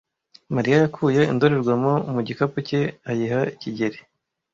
[0.55, 3.99] Mariya yakuye indorerwamo mu gikapu cye ayiha kigeli.